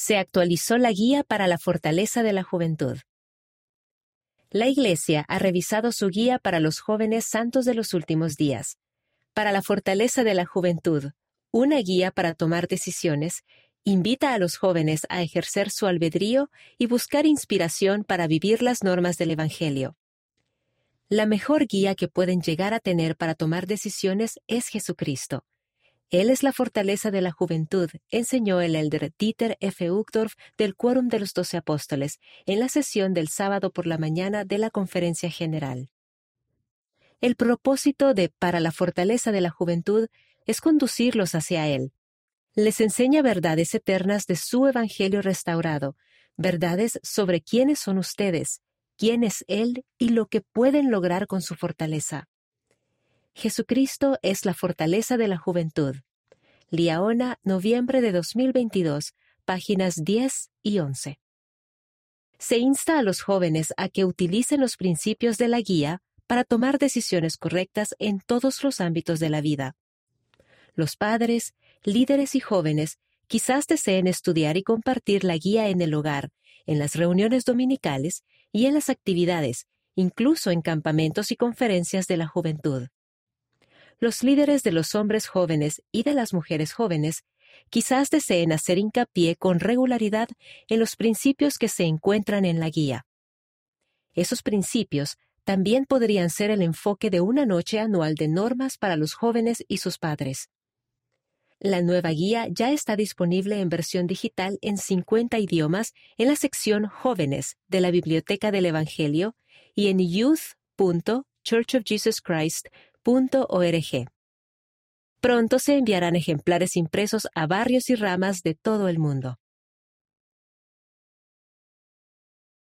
Se 0.00 0.16
actualizó 0.16 0.78
la 0.78 0.92
guía 0.92 1.24
para 1.24 1.48
la 1.48 1.58
fortaleza 1.58 2.22
de 2.22 2.32
la 2.32 2.44
juventud. 2.44 2.98
La 4.48 4.68
Iglesia 4.68 5.24
ha 5.26 5.40
revisado 5.40 5.90
su 5.90 6.06
guía 6.06 6.38
para 6.38 6.60
los 6.60 6.78
jóvenes 6.78 7.24
santos 7.24 7.64
de 7.64 7.74
los 7.74 7.94
últimos 7.94 8.36
días. 8.36 8.78
Para 9.34 9.50
la 9.50 9.60
fortaleza 9.60 10.22
de 10.22 10.34
la 10.34 10.46
juventud, 10.46 11.10
una 11.50 11.78
guía 11.78 12.12
para 12.12 12.34
tomar 12.34 12.68
decisiones, 12.68 13.42
invita 13.82 14.34
a 14.34 14.38
los 14.38 14.56
jóvenes 14.56 15.00
a 15.08 15.20
ejercer 15.20 15.68
su 15.68 15.88
albedrío 15.88 16.48
y 16.78 16.86
buscar 16.86 17.26
inspiración 17.26 18.04
para 18.04 18.28
vivir 18.28 18.62
las 18.62 18.84
normas 18.84 19.16
del 19.16 19.32
Evangelio. 19.32 19.96
La 21.08 21.26
mejor 21.26 21.66
guía 21.66 21.96
que 21.96 22.06
pueden 22.06 22.40
llegar 22.40 22.72
a 22.72 22.78
tener 22.78 23.16
para 23.16 23.34
tomar 23.34 23.66
decisiones 23.66 24.38
es 24.46 24.68
Jesucristo. 24.68 25.44
Él 26.10 26.30
es 26.30 26.42
la 26.42 26.54
fortaleza 26.54 27.10
de 27.10 27.20
la 27.20 27.32
juventud, 27.32 27.90
enseñó 28.10 28.62
el 28.62 28.76
elder 28.76 29.12
Dieter 29.18 29.58
F. 29.60 29.90
Uchtdorf 29.90 30.34
del 30.56 30.74
Quórum 30.74 31.08
de 31.08 31.20
los 31.20 31.34
Doce 31.34 31.58
Apóstoles 31.58 32.18
en 32.46 32.60
la 32.60 32.70
sesión 32.70 33.12
del 33.12 33.28
sábado 33.28 33.70
por 33.70 33.86
la 33.86 33.98
mañana 33.98 34.46
de 34.46 34.56
la 34.56 34.70
Conferencia 34.70 35.30
General. 35.30 35.90
El 37.20 37.36
propósito 37.36 38.14
de 38.14 38.30
Para 38.30 38.58
la 38.58 38.72
fortaleza 38.72 39.32
de 39.32 39.42
la 39.42 39.50
juventud 39.50 40.08
es 40.46 40.62
conducirlos 40.62 41.34
hacia 41.34 41.66
Él. 41.66 41.92
Les 42.54 42.80
enseña 42.80 43.20
verdades 43.20 43.74
eternas 43.74 44.26
de 44.26 44.36
su 44.36 44.66
Evangelio 44.66 45.20
restaurado, 45.20 45.94
verdades 46.38 46.98
sobre 47.02 47.42
quiénes 47.42 47.80
son 47.80 47.98
ustedes, 47.98 48.62
quién 48.96 49.24
es 49.24 49.44
Él 49.46 49.84
y 49.98 50.08
lo 50.08 50.26
que 50.26 50.40
pueden 50.40 50.90
lograr 50.90 51.26
con 51.26 51.42
su 51.42 51.54
fortaleza. 51.54 52.28
Jesucristo 53.38 54.18
es 54.22 54.44
la 54.44 54.52
fortaleza 54.52 55.16
de 55.16 55.28
la 55.28 55.38
juventud. 55.38 55.94
Liaona, 56.70 57.38
noviembre 57.44 58.00
de 58.00 58.10
2022, 58.10 59.14
páginas 59.44 59.94
10 60.02 60.50
y 60.64 60.80
11. 60.80 61.20
Se 62.40 62.58
insta 62.58 62.98
a 62.98 63.04
los 63.04 63.20
jóvenes 63.20 63.72
a 63.76 63.90
que 63.90 64.04
utilicen 64.04 64.60
los 64.60 64.76
principios 64.76 65.38
de 65.38 65.46
la 65.46 65.60
guía 65.60 66.02
para 66.26 66.42
tomar 66.42 66.80
decisiones 66.80 67.36
correctas 67.36 67.94
en 68.00 68.18
todos 68.18 68.64
los 68.64 68.80
ámbitos 68.80 69.20
de 69.20 69.30
la 69.30 69.40
vida. 69.40 69.76
Los 70.74 70.96
padres, 70.96 71.54
líderes 71.84 72.34
y 72.34 72.40
jóvenes 72.40 72.98
quizás 73.28 73.68
deseen 73.68 74.08
estudiar 74.08 74.56
y 74.56 74.64
compartir 74.64 75.22
la 75.22 75.36
guía 75.36 75.68
en 75.68 75.80
el 75.80 75.94
hogar, 75.94 76.30
en 76.66 76.80
las 76.80 76.96
reuniones 76.96 77.44
dominicales 77.44 78.24
y 78.50 78.66
en 78.66 78.74
las 78.74 78.88
actividades, 78.88 79.68
incluso 79.94 80.50
en 80.50 80.60
campamentos 80.60 81.30
y 81.30 81.36
conferencias 81.36 82.08
de 82.08 82.16
la 82.16 82.26
juventud. 82.26 82.88
Los 84.00 84.22
líderes 84.22 84.62
de 84.62 84.72
los 84.72 84.94
hombres 84.94 85.26
jóvenes 85.26 85.82
y 85.90 86.04
de 86.04 86.14
las 86.14 86.32
mujeres 86.32 86.72
jóvenes 86.72 87.24
quizás 87.70 88.10
deseen 88.10 88.52
hacer 88.52 88.78
hincapié 88.78 89.36
con 89.36 89.58
regularidad 89.58 90.28
en 90.68 90.78
los 90.78 90.94
principios 90.96 91.58
que 91.58 91.68
se 91.68 91.84
encuentran 91.84 92.44
en 92.44 92.60
la 92.60 92.70
guía. 92.70 93.06
Esos 94.14 94.42
principios 94.42 95.16
también 95.44 95.86
podrían 95.86 96.30
ser 96.30 96.50
el 96.50 96.62
enfoque 96.62 97.10
de 97.10 97.20
una 97.20 97.46
noche 97.46 97.80
anual 97.80 98.14
de 98.14 98.28
normas 98.28 98.78
para 98.78 98.96
los 98.96 99.14
jóvenes 99.14 99.64
y 99.66 99.78
sus 99.78 99.98
padres. 99.98 100.50
La 101.60 101.82
nueva 101.82 102.10
guía 102.10 102.46
ya 102.50 102.70
está 102.70 102.94
disponible 102.94 103.60
en 103.60 103.68
versión 103.68 104.06
digital 104.06 104.60
en 104.62 104.76
50 104.76 105.40
idiomas 105.40 105.92
en 106.16 106.28
la 106.28 106.36
sección 106.36 106.86
Jóvenes 106.86 107.56
de 107.66 107.80
la 107.80 107.90
Biblioteca 107.90 108.52
del 108.52 108.66
Evangelio 108.66 109.34
y 109.74 109.88
en 109.88 109.98
youth.churchofjesuschrist.org. 109.98 112.87
Pronto 115.22 115.58
se 115.58 115.78
enviarán 115.78 116.14
ejemplares 116.14 116.76
impresos 116.76 117.26
a 117.34 117.46
barrios 117.46 117.88
y 117.88 117.94
ramas 117.94 118.42
de 118.42 118.54
todo 118.54 118.86
el 118.88 118.98
mundo. 118.98 119.38